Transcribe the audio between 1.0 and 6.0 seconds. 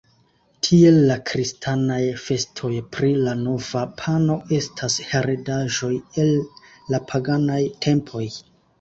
la kristanaj festoj pri la nova pano, estas heredaĵoj